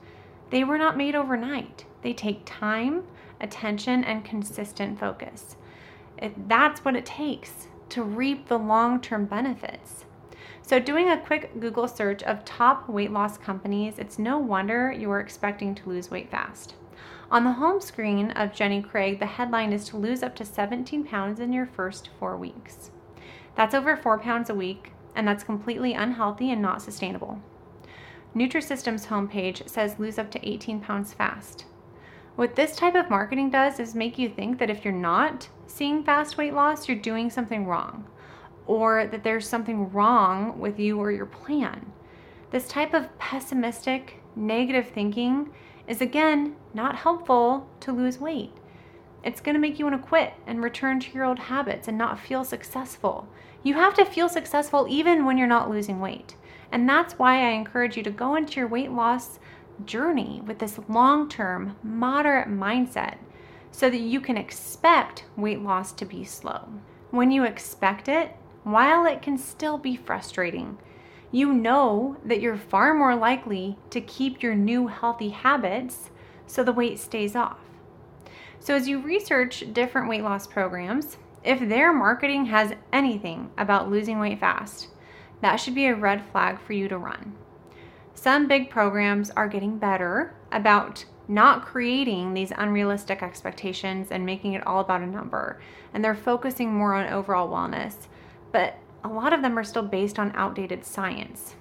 They 0.50 0.64
were 0.64 0.78
not 0.78 0.98
made 0.98 1.16
overnight. 1.16 1.86
They 2.02 2.14
take 2.14 2.42
time, 2.46 3.04
attention, 3.40 4.04
and 4.04 4.26
consistent 4.26 5.00
focus. 5.00 5.56
It, 6.18 6.50
that's 6.50 6.84
what 6.84 6.96
it 6.96 7.06
takes 7.06 7.68
to 7.90 8.04
reap 8.04 8.48
the 8.48 8.60
long 8.60 9.02
term 9.02 9.26
benefits. 9.26 10.06
So, 10.62 10.80
doing 10.80 11.10
a 11.10 11.20
quick 11.20 11.60
Google 11.60 11.88
search 11.88 12.24
of 12.24 12.46
top 12.46 12.88
weight 12.88 13.12
loss 13.12 13.38
companies, 13.38 14.00
it's 14.00 14.20
no 14.20 14.38
wonder 14.38 14.92
you 14.92 15.12
are 15.12 15.20
expecting 15.20 15.76
to 15.76 15.90
lose 15.90 16.12
weight 16.12 16.30
fast. 16.32 16.76
On 17.30 17.44
the 17.44 17.54
home 17.54 17.80
screen 17.80 18.32
of 18.32 18.54
Jenny 18.54 18.82
Craig, 18.82 19.20
the 19.20 19.26
headline 19.26 19.72
is 19.72 19.86
to 19.90 19.98
lose 19.98 20.22
up 20.22 20.36
to 20.36 20.46
17 20.46 21.06
pounds 21.06 21.40
in 21.40 21.54
your 21.54 21.66
first 21.66 22.10
four 22.20 22.36
weeks. 22.36 22.92
That's 23.56 23.74
over 23.74 23.96
four 23.96 24.20
pounds 24.20 24.50
a 24.50 24.56
week, 24.56 24.92
and 25.16 25.28
that's 25.28 25.44
completely 25.44 25.94
unhealthy 25.94 26.52
and 26.52 26.62
not 26.62 26.82
sustainable. 26.82 27.42
Nutrisystem's 28.36 29.08
homepage 29.08 29.70
says 29.70 30.00
lose 30.00 30.18
up 30.18 30.32
to 30.32 30.48
18 30.48 30.80
pounds 30.80 31.14
fast. 31.14 31.66
What 32.36 32.56
this 32.56 32.76
type 32.76 32.96
of 32.96 33.10
marketing 33.10 33.50
does 33.50 33.80
is 33.80 33.94
make 33.94 34.18
you 34.18 34.30
think 34.30 34.58
that 34.60 34.70
if 34.70 34.86
you're 34.86 34.94
not 34.94 35.50
seeing 35.68 36.04
fast 36.04 36.38
weight 36.38 36.54
loss, 36.54 36.88
you're 36.88 36.98
doing 36.98 37.30
something 37.30 37.66
wrong, 37.66 38.08
or 38.68 39.08
that 39.08 39.24
there's 39.24 39.48
something 39.48 39.92
wrong 39.92 40.60
with 40.60 40.80
you 40.80 41.00
or 41.00 41.12
your 41.12 41.26
plan. 41.26 41.92
This 42.52 42.68
type 42.68 42.94
of 42.94 43.18
pessimistic, 43.18 44.22
negative 44.36 44.90
thinking 44.90 45.52
is 45.88 46.02
again 46.02 46.56
not 46.74 46.96
helpful 46.96 47.70
to 47.82 47.92
lose 47.92 48.20
weight. 48.20 48.54
It's 49.24 49.42
going 49.42 49.54
to 49.54 49.62
make 49.62 49.78
you 49.78 49.86
want 49.86 50.02
to 50.02 50.08
quit 50.08 50.34
and 50.48 50.64
return 50.64 51.00
to 51.00 51.12
your 51.12 51.26
old 51.26 51.38
habits 51.38 51.88
and 51.88 51.98
not 51.98 52.20
feel 52.20 52.44
successful. 52.44 53.28
You 53.64 53.76
have 53.76 53.94
to 53.96 54.06
feel 54.06 54.30
successful 54.30 54.88
even 54.90 55.26
when 55.26 55.38
you're 55.38 55.48
not 55.48 55.70
losing 55.70 56.00
weight. 56.00 56.36
And 56.72 56.90
that's 56.90 57.20
why 57.20 57.36
I 57.36 57.52
encourage 57.52 57.98
you 57.98 58.04
to 58.04 58.12
go 58.12 58.36
into 58.36 58.60
your 58.60 58.68
weight 58.68 58.92
loss 58.92 59.40
journey 59.86 60.42
with 60.46 60.60
this 60.60 60.80
long 60.88 61.30
term, 61.30 61.76
moderate 61.84 62.48
mindset 62.48 63.18
so 63.72 63.90
that 63.90 64.00
you 64.00 64.20
can 64.20 64.38
expect 64.38 65.26
weight 65.38 65.62
loss 65.62 65.92
to 65.94 66.06
be 66.06 66.24
slow. 66.24 66.68
When 67.12 67.32
you 67.32 67.44
expect 67.44 68.08
it, 68.08 68.36
while 68.64 69.06
it 69.06 69.22
can 69.22 69.38
still 69.38 69.78
be 69.78 69.96
frustrating, 69.96 70.78
you 71.32 71.54
know 71.54 72.18
that 72.26 72.42
you're 72.42 72.58
far 72.58 72.94
more 72.94 73.16
likely 73.16 73.78
to 73.90 74.02
keep 74.02 74.44
your 74.44 74.56
new 74.56 74.88
healthy 74.88 75.30
habits 75.30 76.10
so 76.46 76.64
the 76.64 76.74
weight 76.74 77.00
stays 77.00 77.36
off. 77.36 77.60
So, 78.60 78.76
as 78.76 78.88
you 78.88 79.00
research 79.00 79.64
different 79.74 80.10
weight 80.10 80.24
loss 80.24 80.46
programs, 80.46 81.18
if 81.44 81.60
their 81.60 81.92
marketing 81.92 82.46
has 82.46 82.74
anything 82.94 83.50
about 83.58 83.90
losing 83.90 84.20
weight 84.20 84.40
fast, 84.40 84.90
that 85.42 85.56
should 85.56 85.74
be 85.74 85.88
a 85.88 85.96
red 85.96 86.24
flag 86.32 86.60
for 86.60 86.74
you 86.74 86.88
to 86.88 86.98
run. 86.98 87.36
Some 88.14 88.48
big 88.48 88.70
programs 88.70 89.32
are 89.32 89.48
getting 89.48 89.80
better 89.80 90.36
about 90.52 91.06
not 91.28 91.66
creating 91.66 92.34
these 92.34 92.52
unrealistic 92.56 93.24
expectations 93.24 94.12
and 94.12 94.26
making 94.26 94.54
it 94.54 94.68
all 94.68 94.82
about 94.82 95.02
a 95.02 95.08
number, 95.08 95.60
and 95.94 96.04
they're 96.04 96.14
focusing 96.14 96.72
more 96.72 96.94
on 96.94 97.12
overall 97.12 97.50
wellness. 97.50 97.96
But 98.52 98.78
a 99.04 99.08
lot 99.08 99.34
of 99.34 99.42
them 99.42 99.58
are 99.58 99.64
still 99.64 99.84
based 99.84 100.20
on 100.20 100.32
outdated 100.36 100.86
science. 100.86 101.56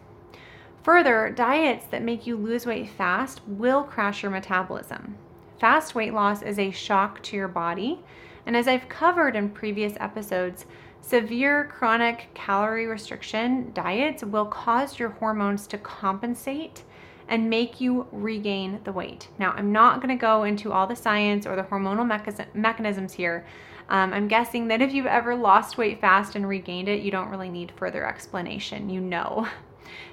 Further, 0.82 1.30
diets 1.30 1.87
that 1.87 2.02
make 2.02 2.26
you 2.26 2.37
lose 2.37 2.66
weight 2.66 2.90
fast 2.90 3.40
will 3.47 3.82
crash 3.82 4.23
your 4.23 4.32
metabolism. 4.32 5.16
Fast 5.59 5.94
weight 5.94 6.14
loss 6.14 6.42
is 6.42 6.59
a 6.59 6.70
shock 6.70 7.23
to 7.25 7.37
your 7.37 7.49
body, 7.49 8.00
and 8.47 8.56
as 8.56 8.66
I've 8.66 8.88
covered 8.88 9.37
in 9.37 9.50
previous 9.50 9.92
episodes, 10.00 10.64
Severe 11.02 11.64
chronic 11.64 12.28
calorie 12.35 12.87
restriction 12.87 13.73
diets 13.73 14.23
will 14.23 14.44
cause 14.44 14.99
your 14.99 15.09
hormones 15.09 15.66
to 15.68 15.78
compensate 15.78 16.85
and 17.26 17.49
make 17.49 17.80
you 17.80 18.06
regain 18.12 18.80
the 18.85 18.92
weight. 18.92 19.28
Now, 19.38 19.52
I'm 19.52 19.73
not 19.73 20.00
going 20.00 20.16
to 20.16 20.20
go 20.20 20.44
into 20.44 20.73
all 20.73 20.87
the 20.87 20.97
science 20.97 21.47
or 21.47 21.56
the 21.56 21.62
hormonal 21.62 22.06
mechanisms 22.54 23.12
here. 23.12 23.47
Um, 23.90 24.12
I'm 24.12 24.28
guessing 24.28 24.68
that 24.68 24.80
if 24.80 24.92
you've 24.92 25.06
ever 25.06 25.35
lost 25.35 25.76
weight 25.76 26.00
fast 26.00 26.37
and 26.37 26.49
regained 26.49 26.88
it, 26.88 27.02
you 27.02 27.11
don't 27.11 27.28
really 27.28 27.49
need 27.49 27.73
further 27.76 28.06
explanation. 28.06 28.88
You 28.88 29.00
know. 29.00 29.47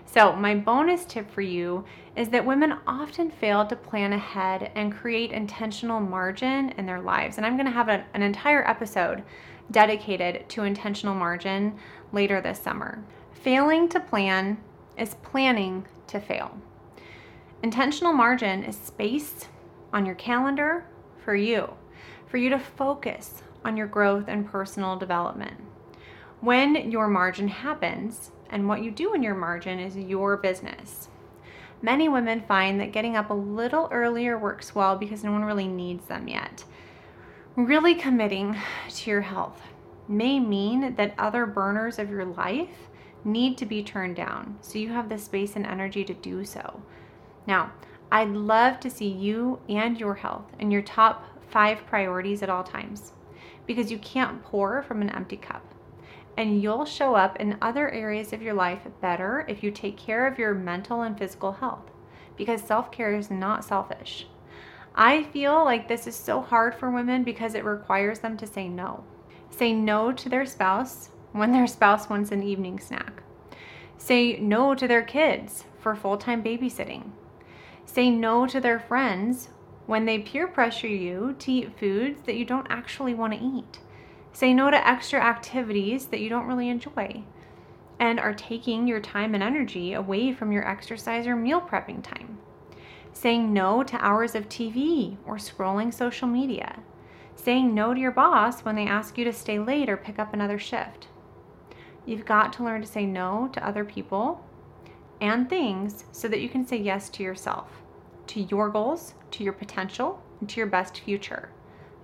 So, 0.10 0.34
my 0.34 0.56
bonus 0.56 1.04
tip 1.04 1.30
for 1.30 1.42
you 1.42 1.84
is 2.16 2.30
that 2.30 2.46
women 2.46 2.76
often 2.88 3.30
fail 3.30 3.66
to 3.68 3.76
plan 3.76 4.14
ahead 4.14 4.72
and 4.74 4.96
create 4.96 5.34
intentional 5.34 6.00
margin 6.00 6.70
in 6.78 6.86
their 6.86 7.02
lives. 7.02 7.36
And 7.36 7.46
I'm 7.46 7.58
going 7.58 7.68
to 7.68 7.72
have 7.74 7.90
an 7.90 8.22
entire 8.22 8.68
episode 8.68 9.22
dedicated 9.70 10.48
to 10.50 10.64
intentional 10.64 11.14
margin 11.14 11.78
later 12.14 12.40
this 12.40 12.58
summer. 12.58 13.04
Failing 13.34 13.90
to 13.90 14.00
plan 14.00 14.58
is 14.98 15.16
planning 15.16 15.86
to 16.08 16.22
fail. 16.22 16.58
Intentional 17.62 18.14
margin 18.14 18.64
is 18.64 18.78
space 18.78 19.48
on 19.92 20.06
your 20.06 20.16
calendar 20.16 20.86
for 21.24 21.36
you, 21.36 21.74
for 22.28 22.38
you 22.38 22.50
to 22.50 22.60
focus 22.60 23.44
on 23.68 23.76
your 23.76 23.88
growth 23.88 24.26
and 24.28 24.50
personal 24.50 24.96
development. 24.96 25.60
When 26.40 26.90
your 26.90 27.08
margin 27.08 27.50
happens, 27.50 28.32
and 28.50 28.68
what 28.68 28.82
you 28.82 28.92
do 28.92 29.14
in 29.14 29.22
your 29.22 29.36
margin 29.36 29.78
is 29.80 29.98
your 29.98 30.38
business. 30.38 31.10
Many 31.82 32.08
women 32.08 32.42
find 32.48 32.80
that 32.80 32.94
getting 32.94 33.18
up 33.18 33.30
a 33.30 33.34
little 33.36 33.90
earlier 33.92 34.38
works 34.38 34.74
well 34.74 34.96
because 34.96 35.24
no 35.24 35.32
one 35.32 35.44
really 35.44 35.68
needs 35.68 36.06
them 36.06 36.28
yet. 36.28 36.64
Really 37.56 37.94
committing 37.94 38.56
to 38.90 39.10
your 39.10 39.22
health 39.22 39.62
may 40.08 40.40
mean 40.40 40.96
that 40.96 41.14
other 41.18 41.46
burners 41.46 42.00
of 42.00 42.10
your 42.10 42.26
life 42.26 42.88
need 43.26 43.58
to 43.58 43.66
be 43.66 43.84
turned 43.84 44.16
down 44.16 44.58
so 44.62 44.80
you 44.80 44.90
have 44.90 45.10
the 45.10 45.18
space 45.18 45.56
and 45.56 45.66
energy 45.66 46.06
to 46.06 46.14
do 46.14 46.46
so. 46.46 46.82
Now, 47.46 47.74
I'd 48.12 48.30
love 48.30 48.80
to 48.80 48.90
see 48.90 49.10
you 49.10 49.60
and 49.68 50.00
your 50.00 50.16
health 50.16 50.46
in 50.60 50.72
your 50.72 50.82
top 50.82 51.26
five 51.50 51.86
priorities 51.86 52.42
at 52.42 52.50
all 52.50 52.64
times 52.64 53.12
because 53.68 53.92
you 53.92 54.00
can't 54.00 54.44
pour 54.44 54.82
from 54.82 55.02
an 55.02 55.10
empty 55.12 55.38
cup. 55.38 55.64
And 56.36 56.62
you'll 56.62 56.86
show 56.86 57.16
up 57.16 57.36
in 57.38 57.58
other 57.62 57.92
areas 57.92 58.34
of 58.34 58.42
your 58.42 58.54
life 58.54 58.88
better 59.02 59.46
if 59.48 59.62
you 59.62 59.70
take 59.70 59.98
care 59.98 60.26
of 60.26 60.40
your 60.40 60.54
mental 60.54 61.02
and 61.02 61.18
physical 61.18 61.52
health 61.54 61.92
because 62.38 62.62
self 62.62 62.92
care 62.92 63.16
is 63.16 63.30
not 63.30 63.66
selfish. 63.66 64.28
I 64.96 65.24
feel 65.24 65.64
like 65.64 65.88
this 65.88 66.08
is 66.08 66.16
so 66.16 66.42
hard 66.42 66.74
for 66.74 66.90
women 66.90 67.24
because 67.24 67.54
it 67.54 67.66
requires 67.66 68.20
them 68.20 68.38
to 68.38 68.48
say 68.48 68.68
no. 68.68 69.04
Say 69.50 69.74
no 69.74 70.12
to 70.12 70.30
their 70.30 70.46
spouse 70.46 71.10
when 71.34 71.52
their 71.52 71.68
spouse 71.68 72.10
wants 72.10 72.32
an 72.32 72.44
evening 72.44 72.80
snack. 72.80 73.24
Say 73.98 74.38
no 74.40 74.74
to 74.76 74.88
their 74.88 75.04
kids 75.04 75.66
for 75.80 75.96
full 75.96 76.18
time 76.18 76.44
babysitting. 76.44 77.12
Say 77.86 78.10
no 78.10 78.48
to 78.48 78.60
their 78.60 78.80
friends 78.80 79.50
when 79.88 80.06
they 80.06 80.20
peer 80.20 80.48
pressure 80.48 80.88
you 80.88 81.36
to 81.40 81.52
eat 81.52 81.80
foods 81.80 82.22
that 82.28 82.36
you 82.36 82.46
don't 82.46 82.68
actually 82.70 83.16
want 83.16 83.34
to 83.34 83.40
eat. 83.40 83.80
Say 84.32 84.54
no 84.54 84.70
to 84.70 84.88
extra 84.88 85.20
activities 85.20 86.06
that 86.08 86.20
you 86.20 86.30
don't 86.30 86.46
really 86.46 86.70
enjoy 86.70 87.24
and 88.00 88.20
are 88.20 88.34
taking 88.34 88.88
your 88.88 89.00
time 89.00 89.34
and 89.34 89.42
energy 89.42 89.94
away 89.94 90.32
from 90.32 90.52
your 90.52 90.68
exercise 90.68 91.26
or 91.26 91.36
meal 91.36 91.60
prepping 91.60 92.04
time 92.04 92.38
saying 93.18 93.52
no 93.52 93.84
to 93.84 94.04
hours 94.04 94.36
of 94.36 94.48
TV 94.48 95.18
or 95.26 95.38
scrolling 95.38 95.94
social 95.94 96.28
media, 96.28 96.80
saying 97.36 97.74
no 97.74 97.94
to 97.94 98.00
your 98.00 98.12
boss 98.12 98.62
when 98.62 98.76
they 98.76 98.86
ask 98.86 99.18
you 99.18 99.24
to 99.26 99.34
stay 99.34 99.58
late 99.58 99.90
or 99.90 99.98
pick 99.98 100.20
up 100.20 100.34
another 100.34 100.60
shift. 100.60 101.08
You've 102.06 102.26
got 102.26 102.54
to 102.54 102.64
learn 102.64 102.82
to 102.82 102.88
say 102.88 103.06
no 103.06 103.50
to 103.54 103.68
other 103.68 103.84
people 103.84 104.46
and 105.20 105.50
things 105.50 106.06
so 106.12 106.28
that 106.28 106.42
you 106.42 106.48
can 106.48 106.66
say 106.66 106.78
yes 106.78 107.10
to 107.10 107.24
yourself, 107.24 107.82
to 108.28 108.42
your 108.42 108.70
goals, 108.70 109.14
to 109.32 109.44
your 109.44 109.54
potential, 109.54 110.22
and 110.40 110.50
to 110.50 110.58
your 110.58 110.68
best 110.68 111.00
future. 111.00 111.50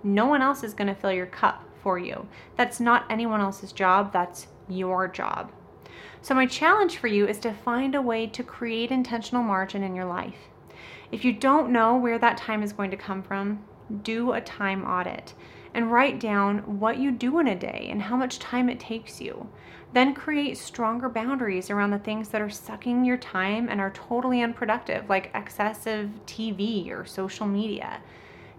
No 0.02 0.26
one 0.26 0.42
else 0.42 0.62
is 0.62 0.74
going 0.74 0.88
to 0.88 0.94
fill 0.94 1.12
your 1.12 1.26
cup 1.26 1.64
for 1.82 1.98
you. 1.98 2.26
That's 2.56 2.80
not 2.80 3.06
anyone 3.10 3.40
else's 3.40 3.72
job, 3.72 4.12
that's 4.12 4.48
your 4.68 5.08
job. 5.08 5.52
So, 6.22 6.34
my 6.34 6.46
challenge 6.46 6.96
for 6.96 7.06
you 7.06 7.26
is 7.26 7.38
to 7.40 7.52
find 7.52 7.94
a 7.94 8.02
way 8.02 8.26
to 8.28 8.42
create 8.42 8.90
intentional 8.90 9.42
margin 9.42 9.82
in 9.82 9.94
your 9.94 10.06
life. 10.06 10.48
If 11.12 11.24
you 11.24 11.32
don't 11.32 11.70
know 11.70 11.96
where 11.96 12.18
that 12.18 12.38
time 12.38 12.62
is 12.62 12.72
going 12.72 12.90
to 12.90 12.96
come 12.96 13.22
from, 13.22 13.64
do 14.02 14.32
a 14.32 14.40
time 14.40 14.84
audit 14.84 15.34
and 15.74 15.90
write 15.90 16.20
down 16.20 16.58
what 16.78 16.98
you 16.98 17.10
do 17.10 17.40
in 17.40 17.48
a 17.48 17.54
day 17.54 17.88
and 17.90 18.00
how 18.00 18.16
much 18.16 18.38
time 18.38 18.70
it 18.70 18.80
takes 18.80 19.20
you. 19.20 19.48
Then 19.92 20.14
create 20.14 20.56
stronger 20.56 21.08
boundaries 21.08 21.70
around 21.70 21.90
the 21.90 21.98
things 21.98 22.28
that 22.28 22.40
are 22.40 22.50
sucking 22.50 23.04
your 23.04 23.16
time 23.16 23.68
and 23.68 23.80
are 23.80 23.90
totally 23.90 24.42
unproductive, 24.42 25.08
like 25.08 25.30
excessive 25.34 26.10
TV 26.26 26.90
or 26.90 27.04
social 27.04 27.46
media. 27.46 28.00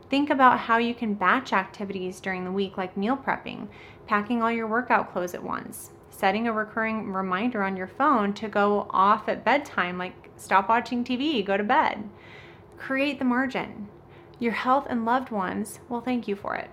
Think 0.10 0.30
about 0.30 0.60
how 0.60 0.78
you 0.78 0.94
can 0.94 1.14
batch 1.14 1.52
activities 1.52 2.20
during 2.20 2.46
the 2.46 2.52
week, 2.52 2.78
like 2.78 2.96
meal 2.96 3.18
prepping, 3.18 3.68
packing 4.08 4.42
all 4.42 4.52
your 4.52 4.68
workout 4.68 5.12
clothes 5.12 5.34
at 5.34 5.44
once, 5.44 5.92
setting 6.10 6.48
a 6.48 6.54
recurring 6.54 7.12
reminder 7.12 7.64
on 7.64 7.76
your 7.76 7.88
phone 7.88 8.34
to 8.34 8.48
go 8.48 8.88
off 8.92 9.28
at 9.28 9.44
bedtime, 9.44 9.98
like 9.98 10.30
stop 10.38 10.70
watching 10.70 11.04
TV, 11.04 11.46
go 11.46 11.58
to 11.58 11.64
bed. 11.64 12.08
Create 12.78 13.20
the 13.20 13.26
margin. 13.26 13.88
Your 14.38 14.52
health 14.52 14.86
and 14.90 15.06
loved 15.06 15.32
ones 15.32 15.80
will 15.90 16.02
thank 16.02 16.28
you 16.28 16.36
for 16.36 16.56
it. 16.56 16.70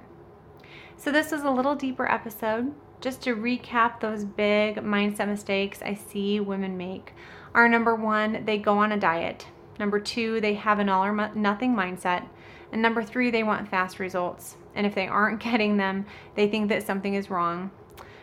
So, 1.02 1.10
this 1.10 1.32
is 1.32 1.42
a 1.42 1.50
little 1.50 1.74
deeper 1.74 2.08
episode. 2.08 2.72
Just 3.00 3.22
to 3.22 3.34
recap 3.34 3.98
those 3.98 4.24
big 4.24 4.76
mindset 4.76 5.26
mistakes 5.26 5.82
I 5.82 5.94
see 5.94 6.38
women 6.38 6.76
make 6.76 7.12
are 7.54 7.68
number 7.68 7.96
one, 7.96 8.44
they 8.44 8.56
go 8.56 8.78
on 8.78 8.92
a 8.92 8.96
diet. 8.96 9.48
Number 9.80 9.98
two, 9.98 10.40
they 10.40 10.54
have 10.54 10.78
an 10.78 10.88
all 10.88 11.04
or 11.04 11.34
nothing 11.34 11.74
mindset. 11.74 12.28
And 12.70 12.80
number 12.80 13.02
three, 13.02 13.32
they 13.32 13.42
want 13.42 13.66
fast 13.66 13.98
results. 13.98 14.54
And 14.76 14.86
if 14.86 14.94
they 14.94 15.08
aren't 15.08 15.42
getting 15.42 15.76
them, 15.76 16.06
they 16.36 16.46
think 16.46 16.68
that 16.68 16.86
something 16.86 17.14
is 17.14 17.30
wrong. 17.30 17.72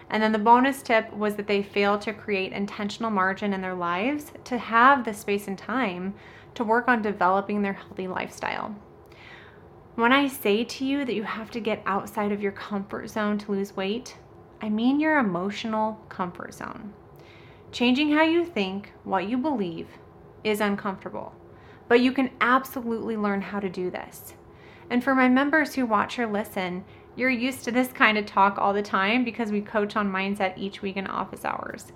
And 0.09 0.23
then 0.23 0.31
the 0.31 0.39
bonus 0.39 0.81
tip 0.81 1.11
was 1.11 1.35
that 1.35 1.47
they 1.47 1.61
fail 1.61 1.99
to 1.99 2.13
create 2.13 2.53
intentional 2.53 3.11
margin 3.11 3.51
in 3.51 3.59
their 3.59 3.75
lives 3.75 4.31
to 4.45 4.57
have 4.57 5.03
the 5.03 5.13
space 5.13 5.49
and 5.49 5.57
time 5.57 6.13
to 6.55 6.63
work 6.63 6.87
on 6.87 7.01
developing 7.01 7.61
their 7.61 7.73
healthy 7.73 8.07
lifestyle. 8.07 8.73
When 9.99 10.13
I 10.13 10.29
say 10.29 10.63
to 10.63 10.85
you 10.85 11.03
that 11.03 11.13
you 11.13 11.23
have 11.23 11.51
to 11.51 11.59
get 11.59 11.83
outside 11.85 12.31
of 12.31 12.41
your 12.41 12.53
comfort 12.53 13.09
zone 13.09 13.37
to 13.39 13.51
lose 13.51 13.75
weight, 13.75 14.15
I 14.61 14.69
mean 14.69 14.97
your 14.97 15.19
emotional 15.19 15.99
comfort 16.07 16.53
zone. 16.53 16.93
Changing 17.73 18.09
how 18.13 18.23
you 18.23 18.45
think, 18.45 18.93
what 19.03 19.27
you 19.27 19.37
believe, 19.37 19.89
is 20.45 20.61
uncomfortable, 20.61 21.33
but 21.89 21.99
you 21.99 22.13
can 22.13 22.31
absolutely 22.39 23.17
learn 23.17 23.41
how 23.41 23.59
to 23.59 23.67
do 23.67 23.91
this. 23.91 24.35
And 24.89 25.03
for 25.03 25.13
my 25.13 25.27
members 25.27 25.75
who 25.75 25.85
watch 25.85 26.17
or 26.17 26.27
listen, 26.27 26.85
you're 27.17 27.29
used 27.29 27.65
to 27.65 27.71
this 27.73 27.91
kind 27.91 28.17
of 28.17 28.25
talk 28.25 28.57
all 28.57 28.71
the 28.71 28.81
time 28.81 29.25
because 29.25 29.51
we 29.51 29.59
coach 29.59 29.97
on 29.97 30.09
mindset 30.09 30.57
each 30.57 30.81
week 30.81 30.95
in 30.95 31.07
office 31.07 31.43
hours. 31.43 31.91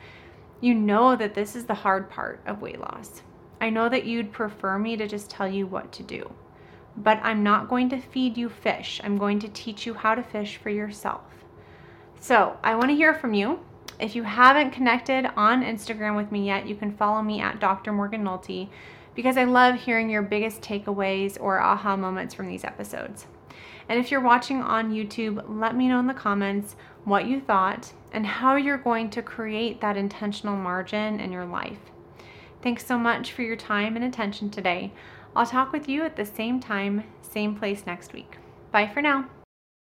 You 0.59 0.73
know 0.73 1.15
that 1.15 1.35
this 1.35 1.55
is 1.55 1.63
the 1.63 1.73
hard 1.73 2.09
part 2.09 2.41
of 2.47 2.61
weight 2.61 2.81
loss. 2.81 3.21
I 3.61 3.69
know 3.69 3.87
that 3.87 4.03
you'd 4.03 4.33
prefer 4.33 4.77
me 4.77 4.97
to 4.97 5.07
just 5.07 5.29
tell 5.29 5.47
you 5.47 5.65
what 5.67 5.93
to 5.93 6.03
do, 6.03 6.29
but 6.95 7.19
I'm 7.23 7.43
not 7.43 7.69
going 7.69 7.89
to 7.89 7.99
feed 7.99 8.37
you 8.37 8.49
fish. 8.49 9.01
I'm 9.03 9.17
going 9.17 9.39
to 9.39 9.47
teach 9.47 9.85
you 9.85 9.93
how 9.93 10.15
to 10.15 10.23
fish 10.23 10.57
for 10.57 10.69
yourself. 10.69 11.21
So 12.19 12.57
I 12.63 12.75
want 12.75 12.89
to 12.89 12.95
hear 12.95 13.13
from 13.13 13.33
you. 13.33 13.59
If 13.99 14.15
you 14.15 14.23
haven't 14.23 14.71
connected 14.71 15.29
on 15.35 15.63
Instagram 15.63 16.15
with 16.15 16.31
me 16.31 16.45
yet, 16.45 16.67
you 16.67 16.75
can 16.75 16.95
follow 16.95 17.21
me 17.21 17.41
at 17.41 17.59
Dr. 17.59 17.91
Morgan 17.91 18.23
Nolte 18.23 18.69
because 19.15 19.37
I 19.37 19.43
love 19.43 19.75
hearing 19.75 20.09
your 20.09 20.21
biggest 20.21 20.61
takeaways 20.61 21.37
or 21.39 21.59
aha 21.59 21.95
moments 21.95 22.33
from 22.33 22.47
these 22.47 22.63
episodes. 22.63 23.27
And 23.89 23.99
if 23.99 24.09
you're 24.09 24.21
watching 24.21 24.61
on 24.61 24.93
YouTube, 24.93 25.43
let 25.47 25.75
me 25.75 25.87
know 25.87 25.99
in 25.99 26.07
the 26.07 26.13
comments 26.13 26.75
what 27.03 27.25
you 27.25 27.41
thought 27.41 27.91
and 28.11 28.25
how 28.25 28.55
you're 28.55 28.77
going 28.77 29.09
to 29.11 29.21
create 29.21 29.81
that 29.81 29.97
intentional 29.97 30.55
margin 30.55 31.19
in 31.19 31.31
your 31.31 31.45
life. 31.45 31.79
Thanks 32.61 32.85
so 32.85 32.97
much 32.97 33.31
for 33.31 33.41
your 33.41 33.57
time 33.57 33.95
and 33.95 34.05
attention 34.05 34.49
today. 34.49 34.93
I'll 35.35 35.45
talk 35.45 35.71
with 35.71 35.89
you 35.89 36.03
at 36.03 36.15
the 36.15 36.25
same 36.25 36.59
time, 36.59 37.03
same 37.21 37.55
place 37.55 37.85
next 37.85 38.13
week. 38.13 38.37
Bye 38.71 38.87
for 38.87 39.01
now. 39.01 39.29